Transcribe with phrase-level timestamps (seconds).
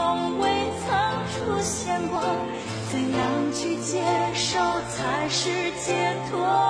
[0.00, 0.48] 从未
[0.80, 0.96] 曾
[1.28, 2.20] 出现过。
[2.90, 4.02] 怎样去接
[4.34, 6.69] 受才是解脱？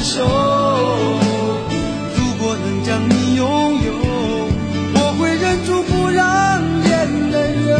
[0.00, 0.24] 手，
[2.16, 3.44] 如果能将你拥
[3.84, 3.92] 有，
[4.94, 7.36] 我会忍住不让眼泪
[7.66, 7.76] 流。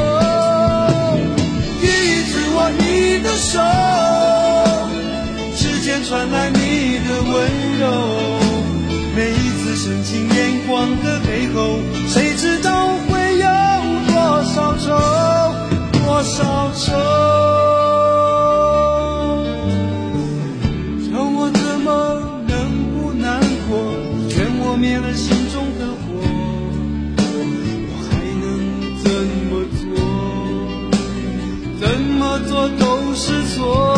[1.80, 2.82] 第一次握你
[3.22, 3.60] 的手，
[5.56, 7.34] 指尖传来你的温
[7.78, 7.82] 柔。
[9.16, 10.36] 每一次深情眼
[10.66, 12.27] 光的背后，谁？
[32.46, 33.97] 做都是错。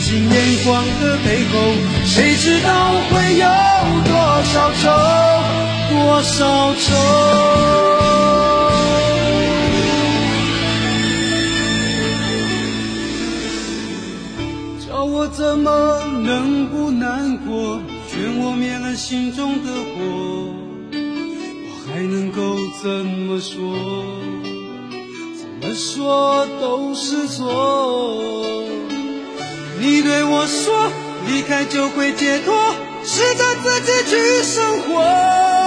[0.00, 1.58] 情眼光的背后，
[2.04, 2.68] 谁知道
[3.10, 3.46] 会有
[4.04, 4.12] 多
[4.44, 4.88] 少愁，
[5.90, 6.86] 多少愁。
[14.86, 15.68] 叫我怎么
[16.24, 17.80] 能不难过？
[18.08, 20.54] 劝我灭了心中的火，
[20.92, 23.76] 我还能够怎么说？
[25.36, 27.46] 怎么说都是错。
[29.80, 30.90] 你对我说
[31.28, 35.04] 离开就会解脱试着自己去生活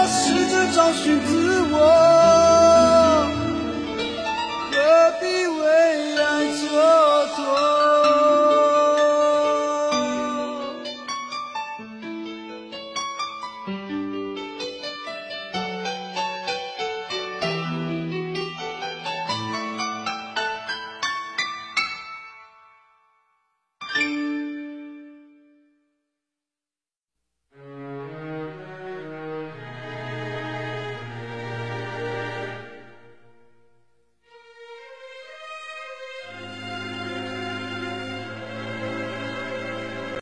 [0.07, 2.40] 试着找寻自我。